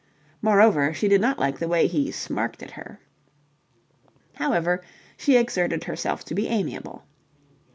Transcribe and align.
Moreover, 0.41 0.95
she 0.95 1.07
did 1.07 1.21
not 1.21 1.37
like 1.37 1.59
the 1.59 1.67
way 1.67 1.85
he 1.85 2.09
smirked 2.09 2.63
at 2.63 2.71
her. 2.71 2.99
However, 4.33 4.81
she 5.15 5.37
exerted 5.37 5.83
herself 5.83 6.25
to 6.25 6.33
be 6.33 6.47
amiable. 6.47 7.03